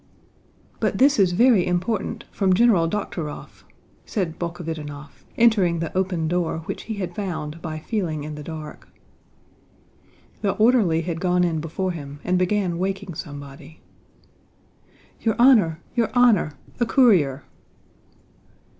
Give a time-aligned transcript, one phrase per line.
[0.79, 3.63] "But this is very important, from General Dokhtúrov,"
[4.03, 8.87] said Bolkhovítinov, entering the open door which he had found by feeling in the dark.
[10.41, 13.79] The orderly had gone in before him and began waking somebody.
[15.19, 16.53] "Your honor, your honor!
[16.79, 17.43] A courier."